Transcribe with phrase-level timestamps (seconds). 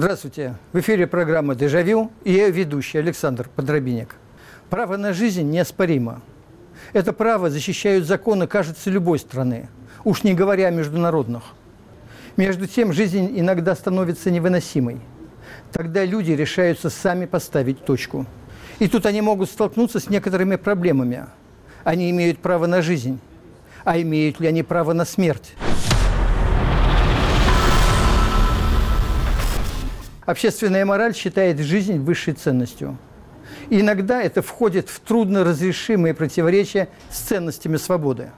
[0.00, 0.54] Здравствуйте.
[0.72, 4.14] В эфире программа «Дежавю» и я ведущий Александр Подробинек.
[4.70, 6.22] Право на жизнь неоспоримо.
[6.92, 9.68] Это право защищают законы, кажется, любой страны,
[10.04, 11.42] уж не говоря о международных.
[12.36, 15.00] Между тем, жизнь иногда становится невыносимой.
[15.72, 18.24] Тогда люди решаются сами поставить точку.
[18.78, 21.26] И тут они могут столкнуться с некоторыми проблемами.
[21.82, 23.18] Они имеют право на жизнь,
[23.82, 25.56] а имеют ли они право на смерть?
[30.28, 32.98] Общественная мораль считает жизнь высшей ценностью.
[33.70, 38.30] И иногда это входит в трудно разрешимые противоречия с ценностями свободы,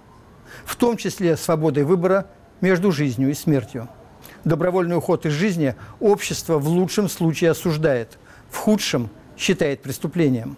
[0.65, 2.29] в том числе свободой выбора
[2.61, 3.89] между жизнью и смертью.
[4.45, 8.19] Добровольный уход из жизни общество в лучшем случае осуждает,
[8.51, 10.57] в худшем считает преступлением.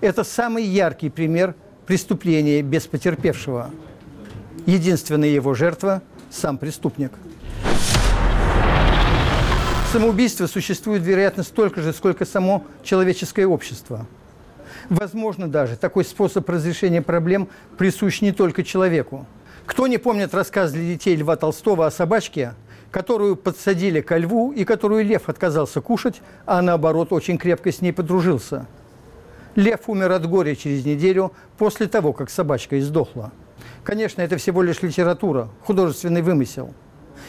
[0.00, 1.54] Это самый яркий пример
[1.86, 3.70] преступления без потерпевшего.
[4.66, 7.12] Единственная его жертва– сам преступник–
[9.96, 14.06] Самоубийство существует, вероятно, столько же, сколько само человеческое общество.
[14.90, 19.24] Возможно даже, такой способ разрешения проблем присущ не только человеку.
[19.64, 22.52] Кто не помнит рассказ для детей Льва Толстого о собачке,
[22.90, 27.92] которую подсадили ко льву и которую лев отказался кушать, а наоборот очень крепко с ней
[27.92, 28.66] подружился?
[29.54, 33.32] Лев умер от горя через неделю после того, как собачка издохла.
[33.82, 36.74] Конечно, это всего лишь литература, художественный вымысел–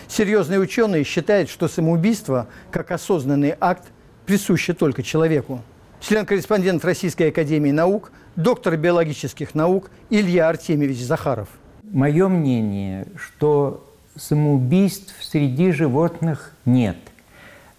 [0.08, 3.84] Серьезные ученые считают, что самоубийство, как осознанный акт,
[4.26, 5.62] присуще только человеку.
[6.00, 11.50] Член-корреспондент Российской Академии Наук, доктор биологических наук Илья Артемьевич Захаров.
[11.84, 16.98] Мое мнение, что самоубийств среди животных нет.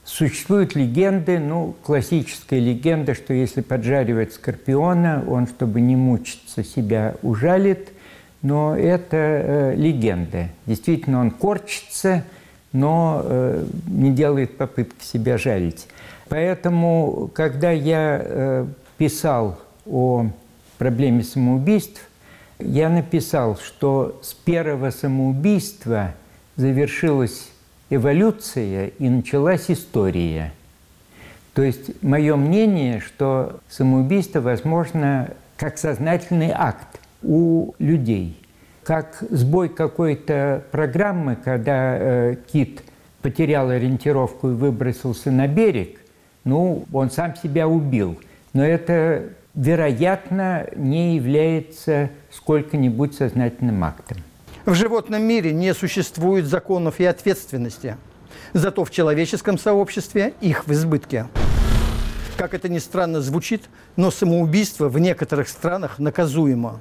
[0.05, 7.93] Существуют легенды, ну, классическая легенда, что если поджаривать скорпиона, он, чтобы не мучиться, себя ужалит–
[8.43, 10.49] но это э, легенда.
[10.67, 12.25] Действительно, он корчится,
[12.73, 15.89] но э, не делает попытки себя жарить.
[16.29, 18.67] Поэтому, когда я э,
[18.97, 20.27] писал о
[20.77, 22.03] проблеме самоубийств,
[22.59, 26.15] я написал, что с первого самоубийства
[26.57, 27.49] завершилась
[27.91, 30.53] эволюция и началась история.
[31.55, 38.41] То есть мое мнение, что самоубийство возможно как сознательный акт– у людей.
[38.85, 42.83] Как сбой какой-то программы, когда э, кит
[43.23, 46.01] потерял ориентировку и выбросился на берег,
[46.45, 48.19] ну, он сам себя убил.
[48.55, 49.25] Но это,
[49.55, 54.19] вероятно, не является сколько-нибудь сознательным актом.
[54.65, 57.97] В животном мире не существует законов и ответственности.
[58.53, 61.27] Зато в человеческом сообществе их в избытке.
[62.37, 63.65] Как это ни странно звучит,
[63.97, 66.81] но самоубийство в некоторых странах наказуемо.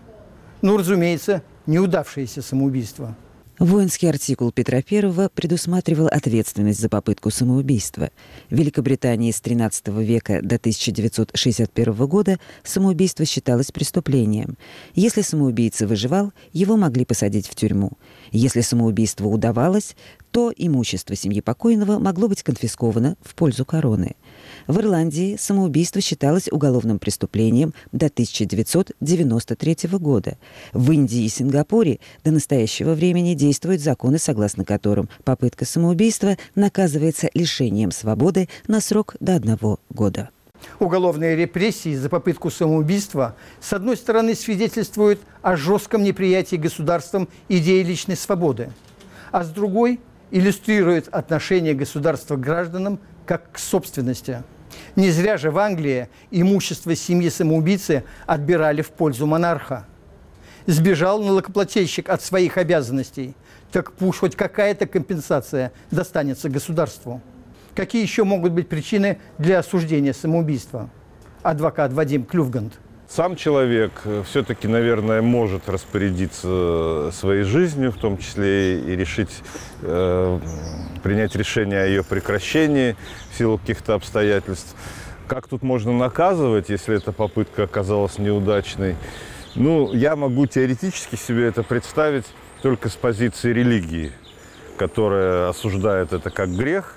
[0.62, 3.16] Ну, разумеется, неудавшееся самоубийство.
[3.60, 8.12] Воинский артикул Петра I предусматривал ответственность за попытку самоубийства.
[8.52, 14.58] В Великобритании с XIII века до 1961 года самоубийство считалось преступлением.
[14.94, 17.94] Если самоубийца выживал, его могли посадить в тюрьму.
[18.32, 19.96] Если самоубийство удавалось,
[20.32, 24.16] то имущество семьи покойного могло быть конфисковано в пользу короны.
[24.68, 30.38] В Ирландии самоубийство считалось уголовным преступлением до 1993 года.
[30.74, 37.92] В Индии и Сингапуре до настоящего времени действуют законы, согласно которым попытка самоубийства наказывается лишением
[37.92, 40.30] свободы на срок до одного года.
[40.80, 48.18] Уголовные репрессии за попытку самоубийства, с одной стороны, свидетельствуют о жестком неприятии государством идеи личной
[48.18, 48.72] свободы,
[49.32, 50.00] а с другой–
[50.32, 54.44] иллюстрирует отношение государства к гражданам как к собственности.
[54.96, 59.86] Не зря же в Англии имущество семьи самоубийцы отбирали в пользу монарха.
[60.66, 63.36] Сбежал налогоплательщик от своих обязанностей,
[63.72, 67.22] так пусть хоть какая-то компенсация достанется государству.
[67.76, 70.90] Какие еще могут быть причины для осуждения самоубийства?
[71.44, 72.74] Адвокат Вадим Клювгант–
[73.08, 79.42] сам человек э, все-таки, наверное, может распорядиться своей жизнью, в том числе и решить,
[79.82, 80.40] э,
[81.04, 82.96] принять решение о ее прекращении
[83.32, 84.76] в силу каких-то обстоятельств.
[85.28, 88.96] Как тут можно наказывать, если эта попытка оказалась неудачной?
[89.56, 92.26] Ну, я могу теоретически себе это представить
[92.62, 94.12] только с позиции религии,
[94.78, 96.96] которая осуждает это как грех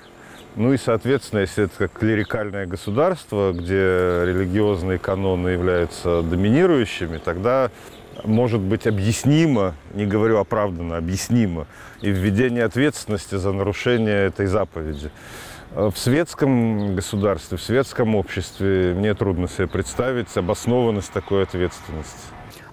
[0.55, 7.71] ну и, соответственно, если это как клерикальное государство, где религиозные каноны являются доминирующими, тогда
[8.25, 11.67] может быть объяснимо, не говорю оправданно, объяснимо,
[12.01, 15.09] и введение ответственности за нарушение этой заповеди.
[15.73, 22.11] В светском государстве, в светском обществе мне трудно себе представить обоснованность такой ответственности.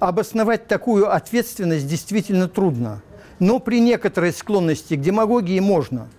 [0.01, 3.03] Обосновать такую ответственность действительно трудно.
[3.39, 6.09] Но при некоторой склонности к демагогии можно–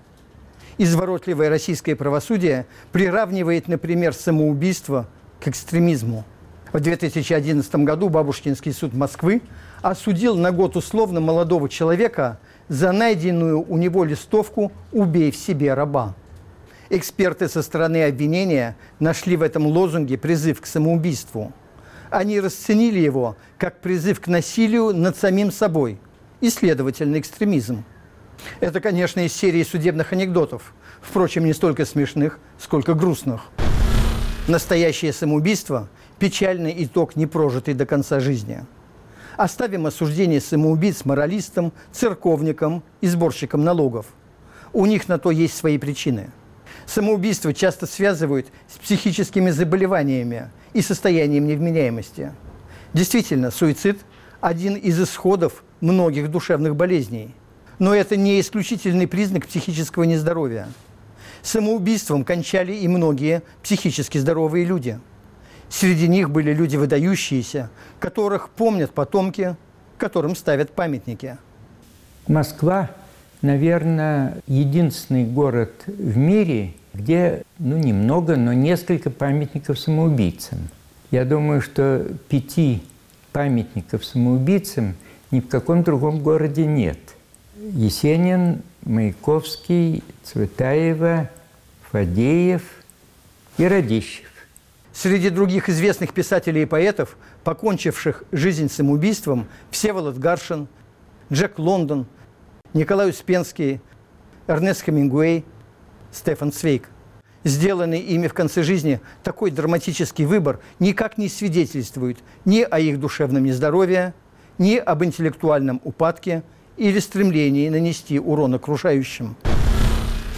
[0.82, 5.10] Изворотливое российское правосудие приравнивает, например, самоубийство
[5.42, 6.24] к экстремизму.
[6.72, 9.42] В 2011 году Бабушкинский суд Москвы
[9.82, 12.40] осудил на год условно молодого человека
[12.70, 16.16] за найденную у него листовку «Убей в себе раба».
[16.90, 21.52] Эксперты со стороны обвинения нашли в этом лозунге призыв к самоубийству.
[22.10, 26.00] Они расценили его как призыв к насилию над самим собой
[26.40, 27.84] и, следовательно, экстремизм.
[28.60, 33.42] Это, конечно, из серии судебных анекдотов, впрочем, не столько смешных, сколько грустных.
[34.48, 35.90] Настоящее самоубийство–
[36.20, 38.66] печальный итог непрожитой до конца жизни.
[39.38, 44.08] Оставим осуждение самоубийц моралистам, церковникам и сборщикам налогов.
[44.74, 46.32] У них на то есть свои причины.
[46.86, 52.34] Самоубийство часто связывают с психическими заболеваниями и состоянием невменяемости.
[52.94, 54.00] Действительно, суицид–
[54.42, 57.36] один из исходов многих душевных болезней.
[57.80, 60.68] Но это не исключительный признак психического нездоровья.
[61.42, 65.00] Самоубийством кончали и многие психически здоровые люди.
[65.70, 69.56] Среди них были люди выдающиеся, которых помнят потомки,
[69.98, 71.38] которым ставят памятники.
[72.28, 72.92] Москва,
[73.42, 80.60] наверное, единственный город в мире, где, ну, немного, но несколько памятников самоубийцам.
[81.12, 82.84] Я думаю, что пяти
[83.32, 84.96] памятников самоубийцам
[85.32, 86.98] ни в каком другом городе нет.
[87.60, 91.30] Есенин, Маяковский, Цветаева,
[91.92, 92.62] Фадеев
[93.58, 94.28] и Радищев.
[94.94, 100.70] Среди других известных писателей и поэтов, покончивших жизнь самоубийством, Всеволод Гаршин,
[101.32, 102.06] Джек Лондон,
[102.74, 103.82] Николай Успенский,
[104.48, 105.44] Эрнест Хемингуэй,
[106.14, 106.88] Стефан Цвейк.
[107.44, 113.44] Сделанный ими в конце жизни такой драматический выбор никак не свидетельствует ни о их душевном
[113.44, 114.14] нездоровье,
[114.58, 116.44] ни об интеллектуальном упадке
[116.80, 119.36] или стремлении нанести урон окружающим.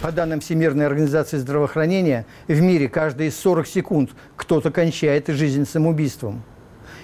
[0.02, 6.42] По данным Всемирной организации здравоохранения, в мире каждые 40 секунд кто-то кончает жизнь самоубийством.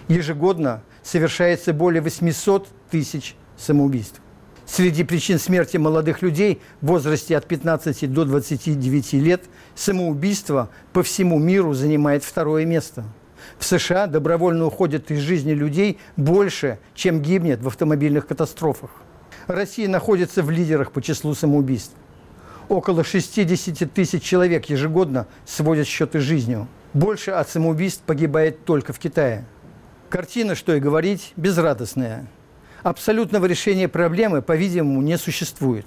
[0.08, 4.20] Ежегодно совершается более 800 тысяч самоубийств.
[4.66, 9.44] Среди причин смерти молодых людей в возрасте от 15 до 29 лет
[9.76, 13.04] самоубийство по всему миру занимает второе место.
[13.56, 18.90] В США добровольно уходят из жизни людей больше, чем гибнет в автомобильных катастрофах.
[19.48, 21.94] Россия находится в лидерах по числу самоубийств.
[22.68, 26.68] Около 60 тысяч человек ежегодно сводят счеты жизнью.
[26.92, 29.46] Больше от самоубийств погибает только в Китае.
[30.10, 32.26] Картина, что и говорить, безрадостная.
[32.82, 35.86] Абсолютного решения проблемы, по-видимому, не существует.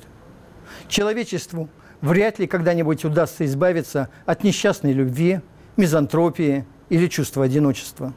[0.88, 1.70] Человечеству
[2.02, 5.42] вряд ли когда-нибудь удастся избавиться от несчастной любви,
[5.78, 8.14] мизантропии или чувства одиночества.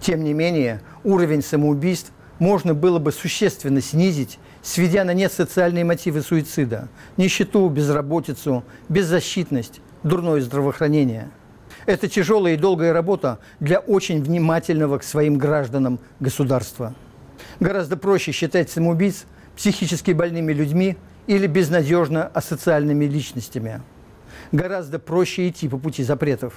[0.00, 6.22] Тем не менее, уровень самоубийств можно было бы существенно снизить, сведя на нет социальные мотивы
[6.22, 11.30] суицида, нищету, безработицу, беззащитность, дурное здравоохранение.
[11.86, 16.94] Это тяжелая и долгая работа для очень внимательного к своим гражданам государства.
[17.60, 20.96] Гораздо проще считать самоубийц психически больными людьми
[21.26, 23.82] или безнадежно асоциальными личностями.
[24.50, 26.54] Гораздо проще идти по пути запретов.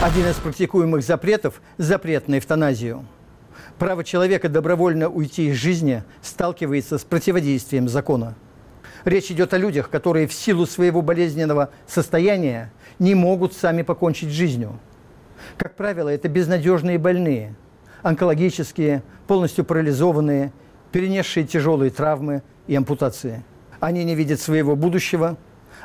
[0.00, 3.04] Один из практикуемых запретов– запрет на эвтаназию.
[3.78, 8.34] Право человека добровольно уйти из жизни сталкивается с противодействием закона.
[9.04, 14.78] Речь идет о людях, которые в силу своего болезненного состояния не могут сами покончить жизнью.
[15.56, 17.54] Как правило, это безнадежные больные–
[18.02, 20.52] онкологические, полностью парализованные,
[20.92, 23.44] перенесшие тяжелые травмы и ампутации.
[23.80, 25.36] Они не видят своего будущего,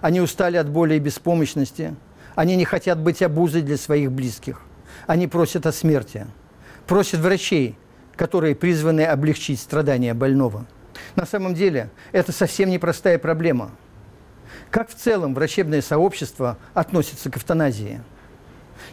[0.01, 1.95] они устали от боли и беспомощности,
[2.35, 4.61] они не хотят быть обузой для своих близких.
[5.05, 6.25] Они просят о смерти,
[6.87, 7.75] просят врачей,
[8.15, 10.65] которые призваны облегчить страдания больного.
[11.15, 13.71] На самом деле это совсем непростая проблема.
[14.69, 18.01] Как в целом врачебное сообщество относится к эвтаназии?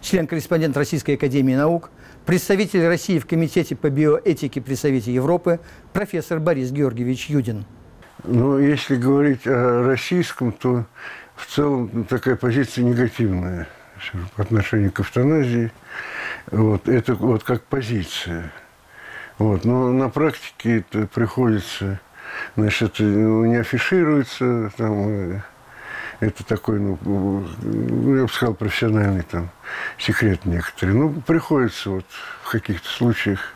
[0.01, 1.91] Член-корреспондент Российской Академии Наук
[2.27, 5.61] представитель России в Комитете по биоэтике при Совете Европы,
[5.93, 7.65] профессор Борис Георгиевич Юдин.
[8.25, 10.85] Ну, если говорить о российском, то
[11.35, 13.67] в целом такая позиция негативная
[14.37, 15.73] по отношению к эвтаназии.
[16.51, 18.53] Вот, это вот как позиция.
[19.39, 22.01] Вот, но на практике это приходится,
[22.57, 25.41] значит, это не афишируется, там, э,
[26.21, 29.51] это такой, ну, ну, я бы сказал, профессиональный там
[29.97, 30.97] секрет некоторые.
[30.97, 32.07] Ну, приходится вот
[32.43, 33.55] в каких-то случаях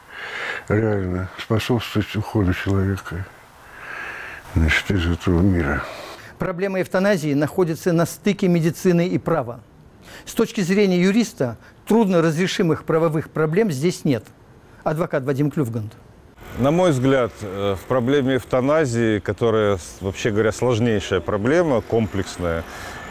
[0.69, 3.27] реально способствовать уходу человека
[4.55, 5.85] значит, из этого мира.
[6.39, 9.61] Проблема эвтаназии находится на стыке медицины и права.
[10.25, 14.25] С точки зрения юриста, трудно разрешимых правовых проблем здесь нет.
[14.83, 15.93] Адвокат Вадим Клювгант.
[16.59, 22.63] На мой взгляд, э, в проблеме эвтаназии, которая, вообще говоря, сложнейшая проблема, комплексная,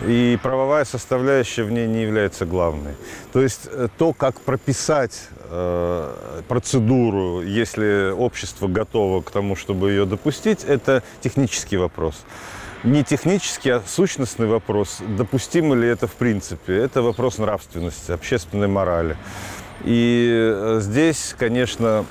[0.02, 2.94] и правовая составляющая в ней не является главной.
[3.34, 10.06] То есть э, то, как прописать э, процедуру, если общество готово к тому, чтобы ее
[10.06, 12.24] допустить, это технический вопрос.
[12.84, 16.76] Не технический, а сущностный вопрос, допустимо ли это в принципе.
[16.76, 19.16] Это вопрос нравственности, общественной морали.
[19.86, 22.06] И э, здесь, конечно,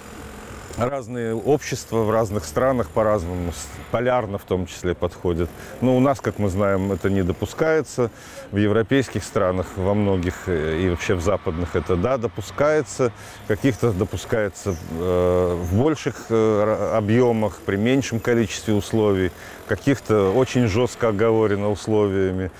[0.79, 3.53] разные общества в разных странах по-разному,
[3.91, 5.51] полярно в том числе подходят.
[5.81, 8.11] Но у нас, как мы знаем, это не допускается.
[8.51, 13.13] В европейских странах, во многих э, и вообще в западных это да, допускается.
[13.49, 19.31] Каких-то допускается э, в больших э, объемах, при меньшем количестве условий.
[19.67, 22.51] Каких-то очень жестко оговорено условиями.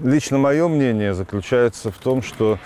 [0.00, 2.58] Лично мое мнение заключается в том, что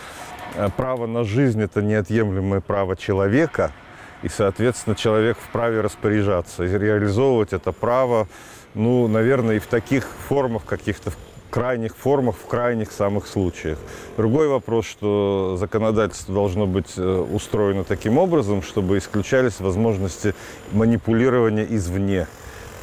[0.54, 3.72] э, право на жизнь– это неотъемлемое право человека–
[4.24, 8.26] и, соответственно, человек вправе распоряжаться и реализовывать это право,
[8.72, 11.12] ну, наверное, и в таких формах, каких-то
[11.50, 13.78] крайних формах, в крайних самых случаях.
[14.16, 20.34] Другой вопрос, что законодательство должно быть э, устроено таким образом, чтобы исключались возможности
[20.72, 22.26] манипулирования извне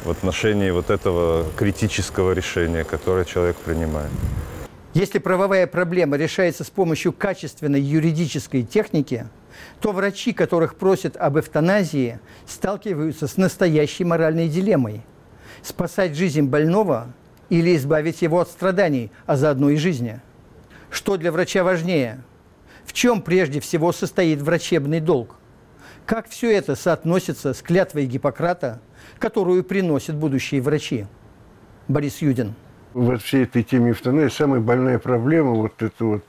[0.04, 4.12] в отношении вот этого критического решения, которое человек принимает.
[4.94, 9.26] Если правовая проблема решается с помощью качественной юридической техники–
[9.80, 15.02] то врачи, которых просят об эвтаназии, сталкиваются с настоящей моральной дилеммой.
[15.62, 17.12] Спасать жизнь больного
[17.48, 20.20] или избавить его от страданий, а заодно и жизни.
[20.90, 22.22] Что для врача важнее?
[22.84, 25.36] В чем прежде всего состоит врачебный долг?
[26.06, 28.80] Как все это соотносится с клятвой Гиппократа,
[29.18, 31.06] которую приносят будущие врачи?
[31.88, 32.54] Борис Юдин.
[32.92, 36.24] Во всей этой теме эвтаназии самая больная проблема, вот это вот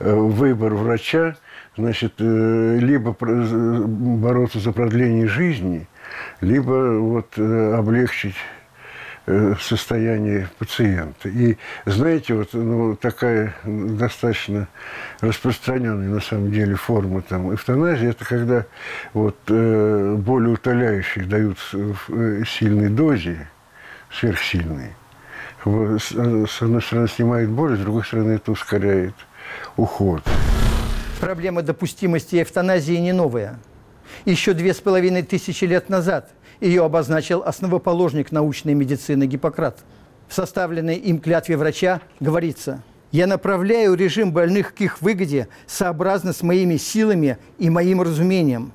[0.00, 1.36] э, выбор врача–
[1.76, 5.86] значит, э, либо бороться за продление жизни,
[6.40, 8.36] либо вот э, облегчить
[9.26, 11.28] э, состояние пациента.
[11.28, 14.68] И знаете, вот ну, такая достаточно
[15.20, 18.66] распространенная на самом деле форма там, эвтаназии, это когда
[19.14, 23.48] вот, э, болеутоляющих дают в сильной дозе,
[24.10, 24.90] сверхсильной.
[25.64, 29.14] С одной стороны снимает боль, с другой стороны это ускоряет
[29.76, 30.22] уход.
[31.22, 33.60] Проблема допустимости эвтаназии не новая.
[34.24, 39.84] Еще две с половиной тысячи лет назад ее обозначил основоположник научной медицины Гиппократ.
[40.26, 46.42] В составленной им клятве врача говорится «Я направляю режим больных к их выгоде сообразно с
[46.42, 48.72] моими силами и моим разумением,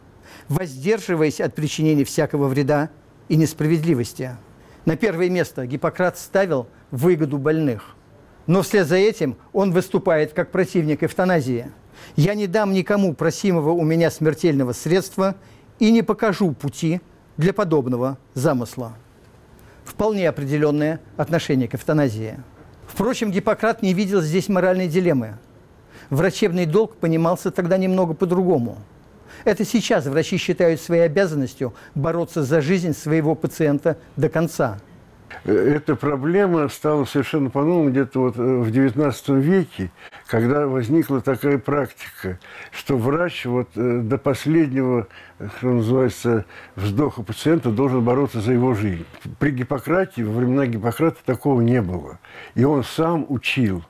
[0.48, 2.90] воздерживаясь от причинения всякого вреда
[3.28, 4.38] и несправедливости».
[4.86, 7.98] На первое место Гиппократ ставил выгоду больных.
[8.46, 11.70] Но вслед за этим он выступает как противник эвтаназии–
[12.16, 15.36] я не дам никому просимого у меня смертельного средства
[15.80, 17.02] и не покажу пути
[17.38, 18.94] для подобного замысла.
[19.86, 22.38] Вполне определенное отношение к эвтаназии.
[22.88, 25.38] Впрочем, Гиппократ не видел здесь моральной дилеммы.
[26.10, 28.78] Врачебный долг понимался тогда немного по-другому.
[29.44, 34.80] Это сейчас врачи считают своей обязанностью бороться за жизнь своего пациента до конца–
[35.46, 39.92] эта проблема стала совершенно по-новому где-то вот э, в XIX веке,
[40.28, 42.40] когда возникла такая практика,
[42.72, 45.08] что врач вот э, до последнего,
[45.58, 49.06] что называется, вздоха пациента должен бороться за его жизнь.
[49.40, 52.20] При Гиппократе, во времена Гиппократа такого не было.
[52.56, 53.84] И он сам учил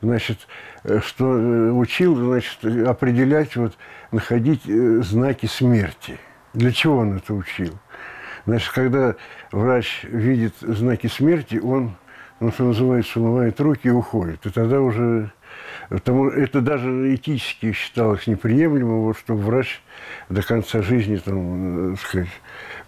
[0.00, 0.46] значит,
[0.84, 3.74] э, что учил, значит, определять, вот,
[4.12, 6.18] находить знаки смерти.
[6.52, 7.74] Для чего он это учил?
[8.46, 9.16] Значит, когда
[9.52, 11.96] врач видит знаки смерти, он,
[12.40, 14.44] ну, что называется, умывает руки и уходит.
[14.46, 15.30] И тогда уже...
[15.88, 19.82] Потому это даже этически считалось неприемлемым, вот, чтобы врач
[20.28, 22.28] до конца жизни, там, так сказать,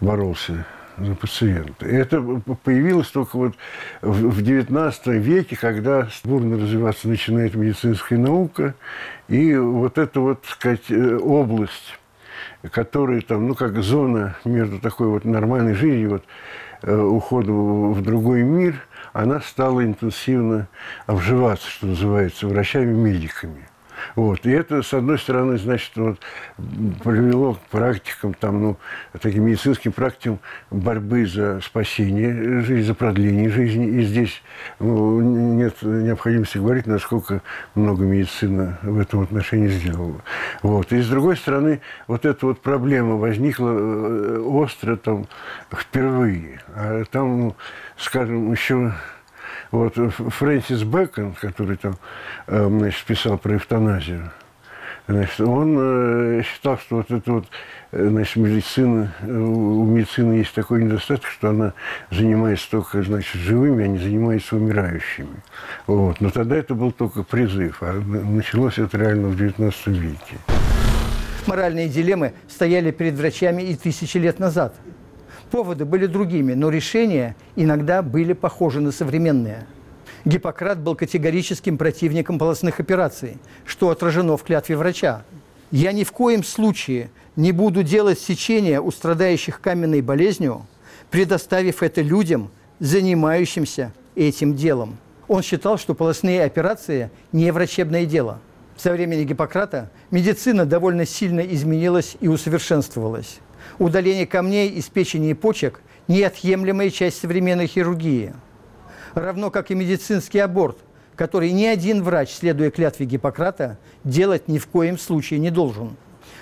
[0.01, 0.65] боролся
[0.97, 1.87] за пациента.
[1.87, 2.21] И это
[2.63, 3.55] появилось только вот
[4.01, 8.75] в XIX веке, когда бурно развиваться начинает медицинская наука,
[9.27, 11.97] и вот эта вот, так сказать, э, область
[12.71, 16.23] которые там, ну, как зона между такой вот нормальной жизнью, вот,
[16.83, 18.75] э, уходом в другой мир,
[19.13, 20.67] она стала интенсивно
[21.05, 23.67] обживаться, что называется, врачами-медиками.
[24.15, 24.45] Вот.
[24.45, 26.19] И это, с одной стороны, значит, вот,
[27.03, 28.77] привело к практикам, там, ну,
[29.21, 30.39] таким медицинским практикам
[30.71, 33.87] борьбы за спасение жизни, за продление жизни.
[33.87, 34.41] И здесь
[34.79, 37.41] ну, нет необходимости говорить, насколько
[37.75, 40.21] много медицина в этом отношении сделала.
[40.61, 40.91] Вот.
[40.91, 45.27] И с другой стороны, вот эта вот проблема возникла э, остро там
[45.71, 46.61] впервые.
[46.75, 47.55] А там, ну,
[47.97, 48.93] скажем, еще
[49.71, 51.97] вот Фрэнсис Бэкон, который там,
[52.47, 54.31] э, значит, писал про эвтаназию,
[55.07, 57.45] Значит, он э, считал, что вот это вот,
[57.93, 61.73] э, значит, медицина, э, у медицины есть такой недостаток, что она
[62.11, 65.41] занимается только, значит, живыми, а не занимается умирающими.
[65.87, 66.19] Вот.
[66.19, 70.37] Но тогда это был только призыв, а началось это реально в XIX веке.
[71.45, 74.75] Моральные дилеммы стояли перед врачами и тысячи лет назад.
[75.51, 79.65] Поводы были другими, но решения иногда были похожи на современные–
[80.27, 85.23] Гиппократ был категорическим противником полостных операций, что отражено в клятве врача.
[85.71, 90.65] «Я ни в коем случае не буду делать сечения у страдающих каменной болезнью,
[91.11, 94.97] предоставив это людям, занимающимся этим делом».
[95.29, 98.39] Он считал, что полостные операции– не врачебное дело.
[98.75, 103.39] Со времени Гиппократа медицина довольно сильно изменилась и усовершенствовалась.
[103.79, 108.33] Удаление камней из печени и почек– неотъемлемая часть современной хирургии–
[109.17, 110.77] равно как и медицинский аборт,
[111.15, 115.95] который ни один врач, следуя клятве Гиппократа, делать ни в коем случае не должен.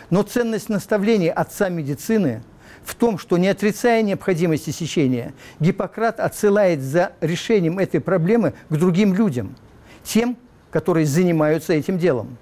[0.09, 2.43] Но ценность наставлений отца медицины
[2.83, 9.13] в том, что не отрицая необходимости сечения, Гиппократ отсылает за решением этой проблемы к другим
[9.13, 9.55] людям,
[10.03, 10.37] тем,
[10.69, 12.37] которые занимаются этим делом.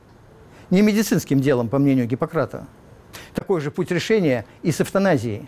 [0.70, 2.68] Не медицинским делом, по мнению Гиппократа.
[3.34, 5.48] Такой же путь решения и с эвтаназией.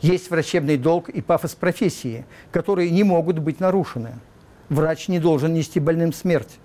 [0.00, 4.14] Есть врачебный долг и пафос профессии, которые не могут быть нарушены.
[4.68, 6.58] Врач не должен нести больным смерть.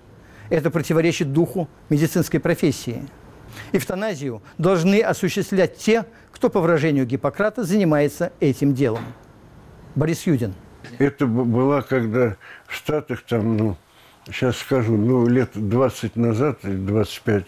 [0.50, 3.02] Это противоречит духу медицинской профессии.
[3.72, 9.04] Эвтаназию должны осуществлять те, кто, по выражению Гиппократа, занимается этим делом.
[9.94, 10.54] Борис Юдин.
[10.98, 13.76] Это была, когда в Штатах там, ну,
[14.30, 17.44] сейчас скажу, ну, лет 20 назад, 25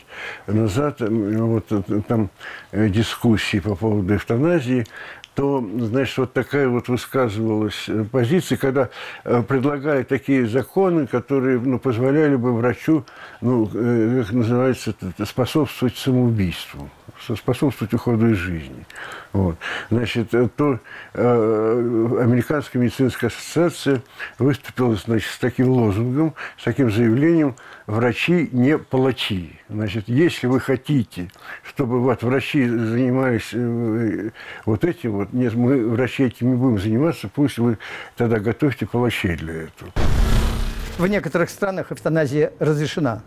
[0.46, 1.66] назад, вот
[2.06, 2.30] там
[2.72, 4.86] э, дискуссии по поводу эвтаназии,
[5.34, 8.90] то, значит, вот такая вот высказывалась э, позиция, когда
[9.24, 13.04] э, предлагали такие законы, которые ну, позволяли бы врачу,
[13.40, 14.94] ну, э, как называется,
[15.24, 16.90] способствовать самоубийству,
[17.20, 18.86] способствовать уходу из жизни.
[19.32, 19.56] Вот.
[19.90, 20.80] Значит, то
[21.14, 24.02] э, Американская медицинская ассоциация
[24.38, 27.54] выступила значит, с таким лозунгом, с таким заявлением
[27.86, 29.58] «врачи не палачи».
[29.68, 31.30] Значит, если вы хотите,
[31.62, 34.30] чтобы вот врачи занимались э,
[34.64, 37.78] вот этим вот, нет, мы врачи этим не будем заниматься, пусть вы
[38.16, 39.92] тогда готовьте палачей для этого.
[40.98, 43.22] В некоторых странах эвтаназия разрешена.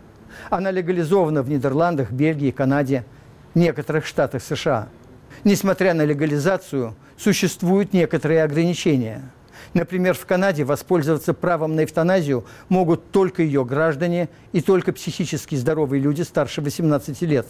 [0.50, 3.04] Она легализована в Нидерландах, Бельгии, Канаде,
[3.54, 4.88] некоторых штатах США.
[5.44, 9.22] Несмотря на легализацию, существуют некоторые ограничения.
[9.72, 16.00] Например, в Канаде воспользоваться правом на эвтаназию могут только ее граждане и только психически здоровые
[16.00, 17.46] люди старше 18 лет.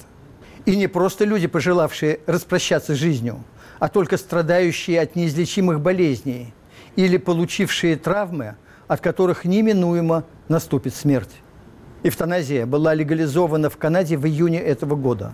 [0.64, 3.44] И не просто люди, пожелавшие распрощаться с жизнью–
[3.78, 6.54] а только страдающие от неизлечимых болезней
[6.96, 11.30] или получившие травмы, от которых неминуемо наступит смерть.
[12.02, 15.32] Эвтаназия была легализована в Канаде в июне этого года.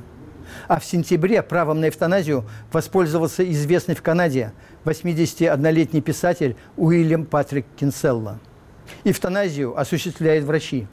[0.71, 4.53] А в сентябре правом на эвтаназию воспользовался известный в Канаде
[4.85, 8.39] 81-летний писатель Уильям Патрик Кинселла.
[9.03, 10.87] Эвтаназию осуществляют врачи.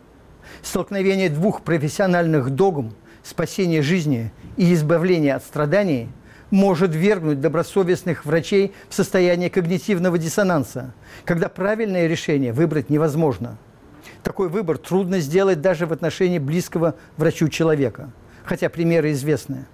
[0.64, 6.10] Столкновение двух профессиональных догм– спасение жизни и избавление от страданий–
[6.50, 10.92] может вергнуть добросовестных врачей в состояние когнитивного диссонанса,
[11.24, 13.60] когда правильное решение выбрать невозможно.
[14.24, 18.10] Такой выбор трудно сделать даже в отношении близкого врачу человека,
[18.48, 19.66] хотя примеры известны.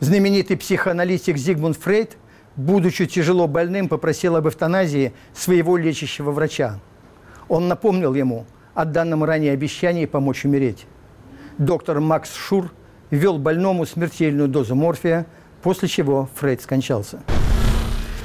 [0.00, 2.16] Знаменитый психоаналитик Зигмунд Фрейд,
[2.56, 6.80] будучи тяжело больным, попросил об эвтаназии своего лечащего врача.
[7.48, 10.86] Он напомнил ему о данном ранее обещании помочь умереть.
[11.58, 12.72] Доктор Макс Шур
[13.10, 15.26] ввел больному смертельную дозу морфия–
[15.62, 17.20] после чего Фрейд скончался.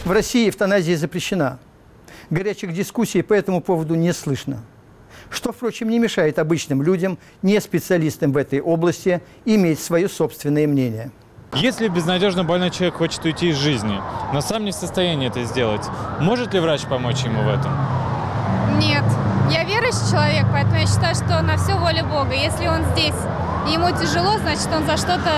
[0.03, 1.59] В России эвтаназия запрещена.
[2.29, 4.63] Горячих дискуссий по этому поводу не слышно.
[5.29, 11.11] Что, впрочем, не мешает обычным людям, не специалистам в этой области, иметь свое собственное мнение.
[11.53, 14.01] Если безнадежно больной человек хочет уйти из жизни,
[14.33, 15.85] но сам не в состоянии это сделать,
[16.19, 17.71] может ли врач помочь ему в этом?
[18.77, 19.03] Нет.
[19.49, 22.33] Я верующий человек, поэтому я считаю, что на все воля Бога.
[22.33, 23.15] Если он здесь,
[23.67, 25.31] и ему тяжело, значит, он за что-то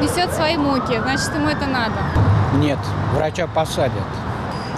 [0.00, 1.96] несет свои муки, значит, ему это надо.
[2.58, 2.78] Нет,
[3.14, 4.04] врача посадят.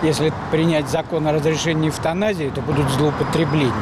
[0.03, 3.73] Если принять закон о разрешении эвтаназии, то будут злоупотребления.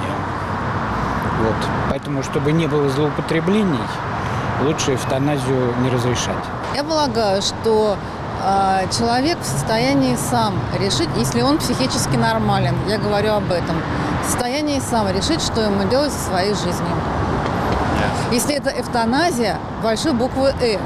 [1.40, 1.54] Вот.
[1.90, 3.78] Поэтому, чтобы не было злоупотреблений,
[4.64, 6.44] лучше эвтаназию не разрешать.
[6.74, 7.96] Я полагаю, что
[8.42, 13.80] э, человек в состоянии сам решить, если он психически нормален, я говорю об этом,
[14.26, 16.96] в состоянии сам решить, что ему делать со своей жизнью.
[18.32, 20.78] Если это эвтаназия, большой буквы «э»,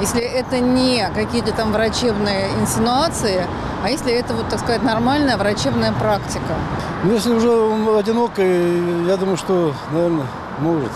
[0.00, 3.46] если это не какие-то там врачебные инсинуации,
[3.82, 6.54] а если это, вот, так сказать, нормальная врачебная практика.
[7.02, 10.26] Ну, если уже он одинокий, я думаю, что, наверное,
[10.60, 10.90] может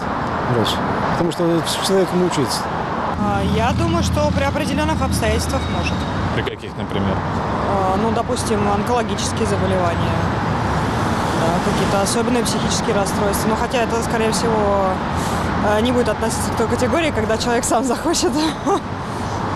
[0.54, 0.68] врач.
[1.12, 2.60] Потому что человек мучается.
[3.20, 5.94] А, Я думаю, что при определенных обстоятельствах может.
[6.34, 7.16] При каких, например?
[7.70, 10.16] А, Ну, допустим, онкологические заболевания,
[11.40, 13.48] да, какие-то особенные психические расстройства.
[13.48, 14.88] Но хотя это, скорее всего,
[15.68, 18.32] э, не будет относиться к той категории, когда человек сам захочет.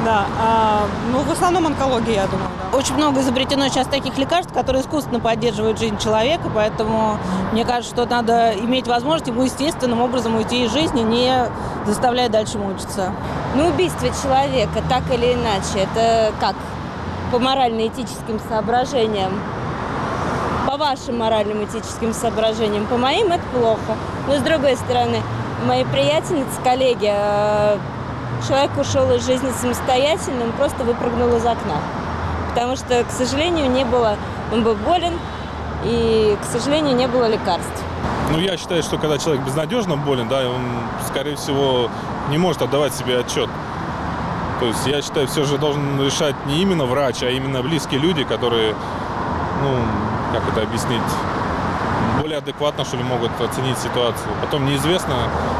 [0.04, 2.48] Да, а, ну, в основном онкология, я думаю.
[2.78, 7.18] Очень много изобретено сейчас таких лекарств, которые искусственно поддерживают жизнь человека, поэтому
[7.50, 11.32] мне кажется, что надо иметь возможность ему естественным образом уйти из жизни, не
[11.86, 13.12] заставляя дальше мучиться.
[13.56, 16.54] Ну, убийство человека, так или иначе, это как?
[17.32, 19.32] По морально-этическим соображениям.
[20.68, 22.86] По вашим моральным этическим соображениям.
[22.86, 23.96] По моим это плохо.
[24.28, 25.20] Но с другой стороны,
[25.66, 27.76] мои приятельницы, коллеги, э,
[28.46, 31.80] человек ушел из жизни самостоятельно, он просто выпрыгнул из окна.
[32.48, 34.16] Потому что, к сожалению, не было,
[34.52, 35.14] он был болен,
[35.84, 37.84] и, к сожалению, не было лекарств.
[38.32, 40.62] Ну, я считаю, что когда человек безнадежно болен, да, он,
[41.06, 41.88] скорее всего,
[42.30, 43.48] не может отдавать себе отчет.
[44.60, 48.24] То есть я считаю, все же должен решать не именно врач, а именно близкие люди,
[48.24, 48.74] которые,
[49.62, 49.70] ну,
[50.32, 51.00] как это объяснить,
[52.20, 54.28] более адекватно, что ли, могут оценить ситуацию.
[54.42, 55.14] Потом неизвестно.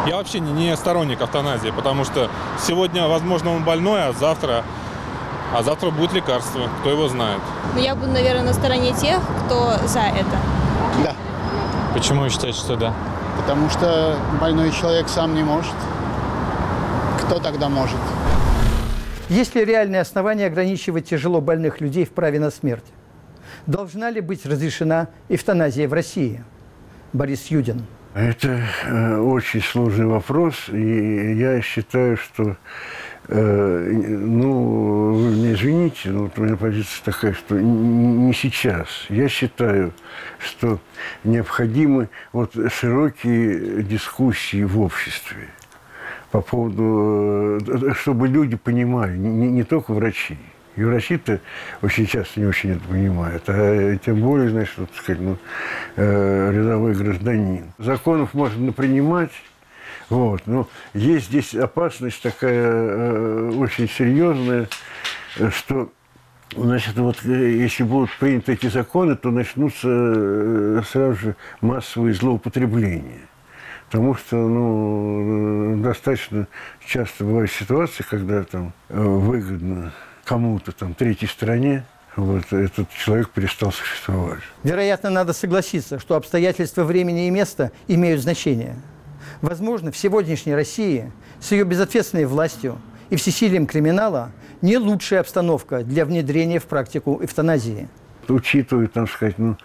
[0.07, 2.29] Я вообще не, сторонник эвтаназии, потому что
[2.61, 4.65] сегодня, возможно, он больной, а завтра,
[5.55, 6.69] а завтра будет лекарство.
[6.81, 7.41] Кто его знает.
[7.75, 10.37] Но я буду, наверное, на стороне тех, кто за это.
[11.05, 11.15] Да,
[11.95, 12.95] Почему вы считаете, что да?
[13.39, 15.75] потому что больной человек сам не может.
[17.23, 17.97] Кто тогда может?
[19.31, 22.85] Есть ли реальные основания ограничивать тяжело больных людей в праве на смерть?
[23.67, 26.45] Должна ли быть разрешена эвтаназия в России?
[27.13, 27.87] Борис Юдин.
[28.15, 32.57] Это э, очень сложный вопрос, и я считаю, что,
[33.29, 38.89] ну, вы меня извините, но вот у меня позиция такая, что не сейчас.
[39.11, 39.93] Я считаю,
[40.39, 40.79] что
[41.25, 45.49] необходимы вот широкие дискуссии в обществе
[46.31, 50.39] по поводу, э, чтобы люди понимали, не, не- только врачи.
[50.77, 51.41] И врачи-то
[51.83, 55.37] очень часто не очень это понимают, а тем более, значит, вот, так сказать, ну,
[55.97, 57.73] э, рядовой гражданин.
[57.79, 59.33] Законов можно принимать,
[60.11, 64.69] вот, но есть здесь опасность такая э, очень серьезная,
[65.51, 65.91] что
[66.57, 73.29] Значит, вот э, если будут приняты эти законы, то начнутся э, сразу же массовые злоупотребления.
[73.91, 76.47] Потому что ну, достаточно
[76.87, 79.93] часто бывают ситуации, когда там выгодно
[80.25, 81.85] кому-то, там, третьей стране,
[82.17, 84.41] вот этот человек перестал существовать.
[84.63, 88.77] Вероятно, надо согласиться, что обстоятельства времени и места имеют значение.
[89.41, 91.11] Возможно, в сегодняшней России
[91.41, 92.79] с ее безответственной властью
[93.11, 94.31] и всесилием криминала
[94.63, 97.89] не лучшая обстановка для внедрения в практику эвтаназии.
[98.29, 99.57] Учитывая, там сказать, ну,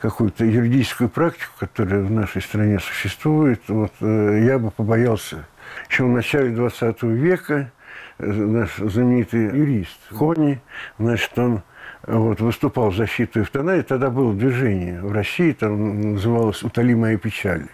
[0.00, 5.44] какую-то юридическую практику, которая в нашей стране существует, вот, э, я бы побоялся.
[5.90, 7.72] Еще в начале 20 века
[8.18, 10.60] э, наш знаменитый юрист Кони,
[11.00, 11.62] значит, он
[12.04, 13.82] э, вот, выступал в защиту эвтаназии.
[13.82, 17.66] Тогда было движение в России, там называлось «Утоли мои печали».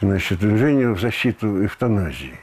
[0.00, 2.38] Значит, движение в защиту эвтаназии.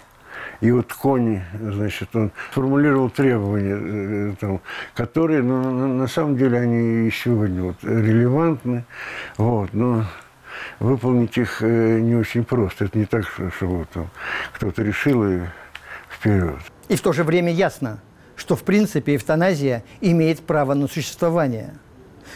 [0.61, 4.61] И вот Кони, значит, он сформулировал требования, э, там,
[4.93, 8.85] которые, ну, на, самом деле, они и сегодня вот, релевантны,
[9.37, 10.05] вот, но
[10.79, 12.85] выполнить их э, не очень просто.
[12.85, 13.89] Это не так, что, что вот,
[14.53, 15.39] кто-то решил и
[16.09, 16.59] вперед.
[16.89, 17.99] И в то же время ясно,
[18.35, 21.73] что в принципе эвтаназия имеет право на существование.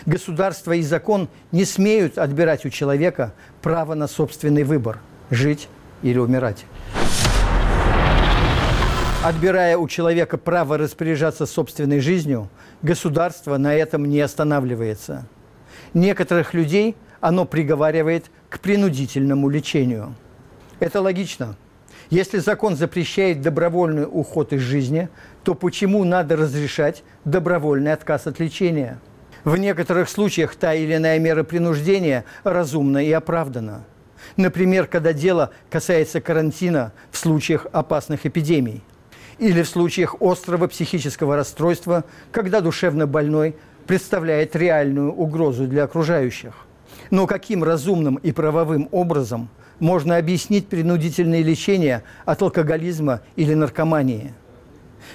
[0.06, 5.70] Государство и закон не смеют отбирать у человека право на собственный выбор– жить
[6.02, 6.66] или умирать.
[9.24, 12.48] Отбирая у человека право распоряжаться собственной жизнью,
[12.84, 15.28] государство на этом не останавливается.
[15.96, 20.14] Некоторых людей оно приговаривает к принудительному лечению.
[20.80, 21.56] Это логично.
[22.12, 25.10] Если закон запрещает добровольный уход из жизни,
[25.44, 29.00] то почему надо разрешать добровольный отказ от лечения?
[29.46, 33.86] В некоторых случаях та или иная мера принуждения разумна и оправдана.
[34.38, 38.82] Например, когда дело касается карантина в случаях опасных эпидемий
[39.38, 43.56] или в случаях острого психического расстройства, когда душевно больной
[43.86, 46.66] представляет реальную угрозу для окружающих.
[47.12, 54.34] Но каким разумным и правовым образом можно объяснить принудительное лечение от алкоголизма или наркомании?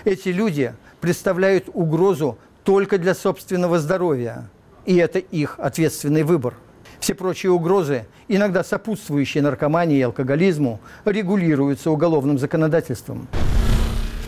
[0.04, 2.38] Эти люди представляют угрозу
[2.70, 4.48] только для собственного здоровья,
[4.87, 6.54] и это их ответственный выбор.
[7.00, 13.26] Все прочие угрозы, иногда сопутствующие наркомании и алкоголизму, регулируются уголовным законодательством.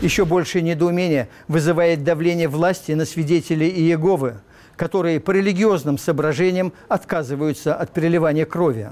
[0.01, 4.41] Еще большее недоумение вызывает давление власти на свидетелей Иеговы,
[4.75, 8.89] которые по религиозным соображениям отказываются от переливания крови.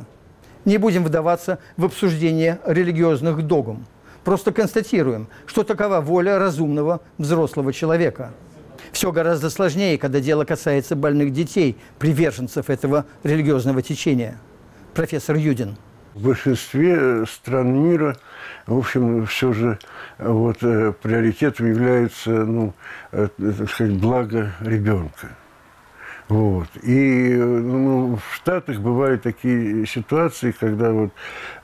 [0.63, 3.85] Не будем вдаваться в обсуждение религиозных догм.
[4.23, 8.31] Просто констатируем, что такова воля разумного взрослого человека.
[8.91, 14.37] Все гораздо сложнее, когда дело касается больных детей, приверженцев этого религиозного течения.
[14.93, 15.77] Профессор Юдин.
[16.13, 18.17] В большинстве стран мира,
[18.67, 19.79] в общем, все же
[20.19, 22.73] вот, э, приоритетом является, ну,
[23.13, 25.29] э, так сказать, благо ребенка.
[26.31, 26.69] Вот.
[26.81, 31.11] И ну, в Штатах бывают такие ситуации, когда вот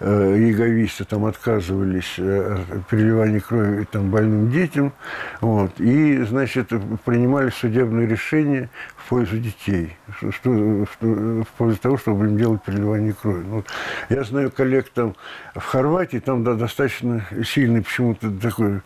[0.01, 4.91] э, яговисты там отказывались э, от переливания крови там, больным детям,
[5.39, 6.73] вот, и, значит,
[7.05, 13.13] принимали судебное решение в пользу детей, что, что, в пользу того, чтобы им делать переливание
[13.13, 13.45] крови.
[13.47, 13.67] Ну, вот.
[14.09, 15.15] Я знаю коллег там
[15.55, 18.81] в Хорватии, там да, достаточно сильное почему-то такое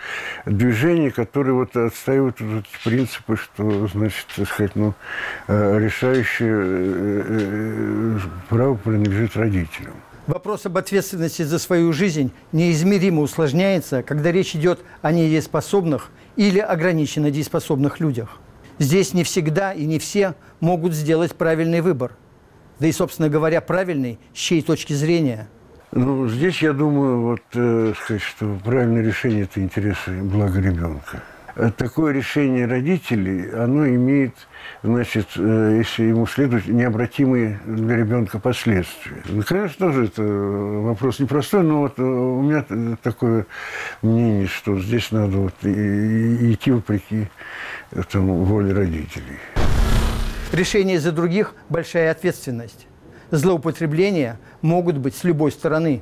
[0.45, 4.93] движение, которое вот отстаивает вот эти принципы, что, значит, так сказать, ну,
[5.47, 9.93] э, решающее э, э, право принадлежит родителям.
[10.27, 17.31] Вопрос об ответственности за свою жизнь неизмеримо усложняется, когда речь идет о недееспособных или ограниченно
[17.31, 18.39] дееспособных людях.
[18.79, 22.13] Здесь не всегда и не все могут сделать правильный выбор.
[22.79, 25.47] Да и, собственно говоря, правильный с чьей точки зрения.
[25.91, 31.21] Ну, здесь, я думаю, вот, э, сказать, что правильное решение– это интересы блага ребенка.
[31.55, 34.35] Э, такое решение родителей, оно имеет,
[34.83, 39.17] значит, э, если ему следует, необратимые для ребенка последствия.
[39.25, 43.45] Ну, конечно, тоже это вопрос непростой, но вот у меня такое
[44.01, 47.27] мнение, что здесь надо вот идти вопреки
[47.91, 49.39] этому воле родителей.
[50.51, 52.87] Решение за других– большая ответственность.
[53.31, 56.01] Злоупотребления могут быть с любой стороны.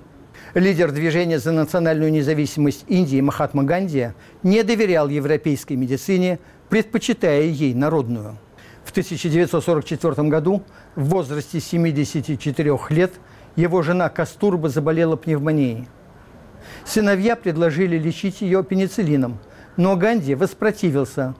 [0.55, 8.39] Лидер движения за национальную независимость Индии Махатма Ганди не доверял европейской медицине, предпочитая ей народную.
[8.83, 10.63] В 1944 году
[10.95, 13.13] в возрасте 74 лет
[13.55, 15.87] его жена Кастурба заболела пневмонией.
[16.83, 19.37] Сыновья предложили лечить ее пенициллином,
[19.77, 21.35] но Ганди воспротивился,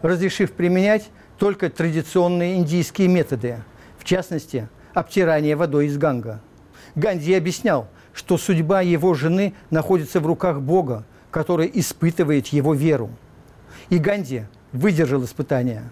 [0.00, 3.58] разрешив применять только традиционные индийские методы,
[3.98, 6.40] в частности, обтирание водой из Ганга.
[6.94, 13.10] Ганди объяснял, что судьба его жены находится в руках Бога, который испытывает его веру.
[13.90, 15.82] И Ганди выдержал испытание.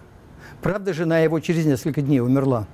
[0.63, 2.67] Правда, жена его через несколько дней умерла.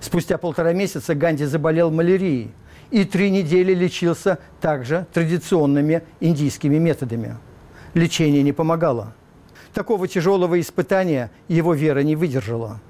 [0.00, 2.52] Спустя полтора месяца Ганди заболел малярией
[2.92, 7.36] и три недели лечился также традиционными индийскими методами.
[7.94, 9.14] Лечение не помогало.
[9.74, 12.80] Такого тяжелого испытания его вера не выдержала.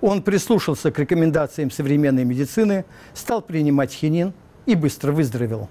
[0.00, 4.32] Он прислушался к рекомендациям современной медицины, стал принимать хинин
[4.68, 5.68] и быстро выздоровел.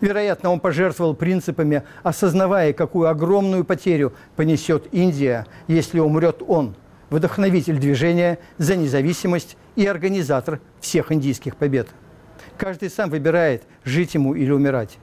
[0.00, 6.74] Вероятно, он пожертвовал принципами, осознавая, какую огромную потерю понесет Индия, если умрет он,
[7.10, 11.88] вдохновитель движения за независимость и организатор всех индийских побед.
[12.58, 14.98] Каждый сам выбирает, жить ему или умирать,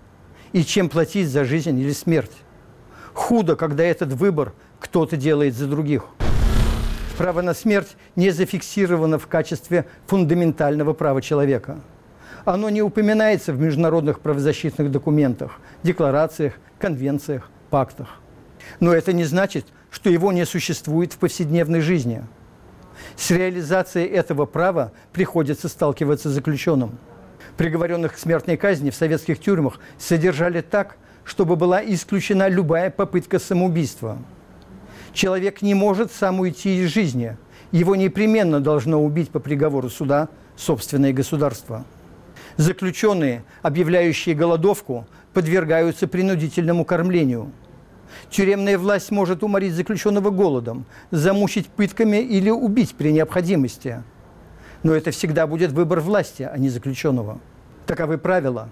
[0.51, 2.35] и чем платить за жизнь или смерть.
[3.13, 6.03] Худо, когда этот выбор кто-то делает за других.
[7.17, 11.79] Право на смерть не зафиксировано в качестве фундаментального права человека.
[12.45, 18.19] Оно не упоминается в международных правозащитных документах, декларациях, конвенциях, пактах.
[18.79, 22.23] Но это не значит, что его не существует в повседневной жизни.
[23.15, 26.97] С реализацией этого права приходится сталкиваться заключенным.
[27.57, 34.17] Приговоренных к смертной казни в советских тюрьмах содержали так, чтобы была исключена любая попытка самоубийства–
[35.13, 37.37] Человек не может сам уйти из жизни.
[37.71, 41.85] Его непременно должно убить по приговору суда собственное государство.
[42.57, 47.51] Заключенные, объявляющие голодовку, подвергаются принудительному кормлению.
[48.29, 54.03] Тюремная власть может уморить заключенного голодом, замучить пытками или убить при необходимости.
[54.83, 57.39] Но это всегда будет выбор власти, а не заключенного.
[57.85, 58.69] Таковы правила.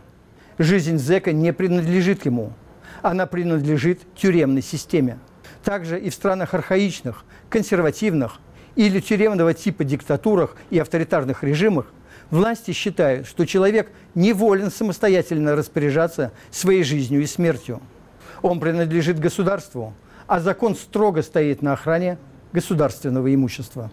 [0.57, 2.51] Жизнь зэка не принадлежит ему.
[3.01, 5.19] Она принадлежит тюремной системе.
[5.63, 8.39] Также и в странах архаичных, консервативных
[8.75, 11.87] или тюремного типа диктатурах и авторитарных режимах
[12.31, 17.81] власти считают, что человек не волен самостоятельно распоряжаться своей жизнью и смертью.
[18.41, 19.93] Он принадлежит государству,
[20.27, 22.17] а закон строго стоит на охране
[22.53, 23.91] государственного имущества.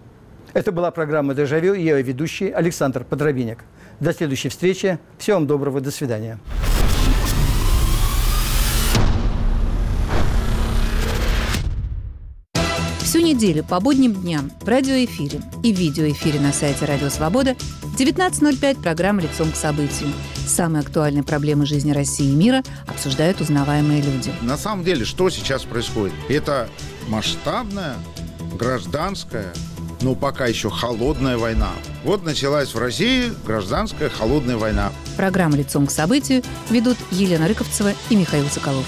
[0.53, 3.64] Это была программа «Дежавю» и ее ведущий Александр Подробинек.
[4.01, 4.99] До следующей встречи.
[5.18, 5.81] Всего вам доброго.
[5.81, 6.38] До свидания.
[13.27, 17.57] Всю неделю по будним дням в радиоэфире и видеоэфире на сайте Радио Свобода
[17.99, 20.11] 19.05 программа «Лицом к событию».
[20.47, 24.33] Самые актуальные проблемы жизни России и мира обсуждают узнаваемые люди.
[24.43, 26.15] На самом деле, что сейчас происходит?
[26.29, 26.69] Это
[27.09, 27.97] масштабная
[28.57, 29.53] гражданская
[30.03, 31.71] но пока еще холодная война.
[32.05, 34.93] Вот началась в России гражданская холодная война.
[35.17, 38.87] Программа «Лицом к событию» ведут Елена Рыковцева и Михаил Соколов.